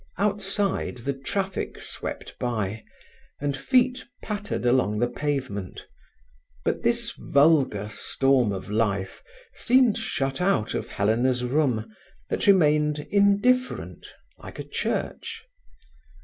Outside, 0.17 0.97
the 0.97 1.13
traffic 1.13 1.79
swept 1.79 2.33
by, 2.39 2.83
and 3.39 3.55
feet 3.55 4.03
pattered 4.23 4.65
along 4.65 4.97
the 4.97 5.07
pavement. 5.07 5.85
But 6.65 6.81
this 6.81 7.11
vulgar 7.11 7.87
storm 7.91 8.51
of 8.51 8.67
life 8.67 9.21
seemed 9.53 9.99
shut 9.99 10.41
out 10.41 10.73
of 10.73 10.87
Helena's 10.87 11.43
room, 11.43 11.95
that 12.31 12.47
remained 12.47 12.97
indifferent, 13.11 14.11
like 14.39 14.57
a 14.57 14.63
church. 14.63 15.43